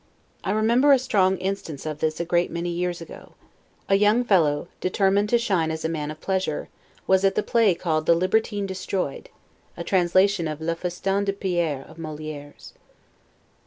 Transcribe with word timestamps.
I 0.43 0.49
remember 0.49 0.91
a 0.93 0.97
strong 0.97 1.37
instance 1.37 1.85
of 1.85 1.99
this 1.99 2.19
a 2.19 2.25
great 2.25 2.49
many 2.49 2.71
years 2.71 3.01
ago. 3.01 3.35
A 3.87 3.93
young 3.93 4.23
fellow, 4.23 4.67
determined 4.79 5.29
to 5.29 5.37
shine 5.37 5.69
as 5.69 5.85
a 5.85 5.89
man 5.89 6.09
of 6.09 6.19
pleasure, 6.19 6.69
was 7.05 7.23
at 7.23 7.35
the 7.35 7.43
play 7.43 7.75
called 7.75 8.07
the 8.07 8.15
"Libertine 8.15 8.65
Destroyed," 8.65 9.29
a 9.77 9.83
translation 9.83 10.47
of 10.47 10.59
'Le 10.59 10.73
Festin 10.73 11.25
de 11.25 11.33
Pierre' 11.33 11.85
of 11.87 11.99
Molieire's. 11.99 12.73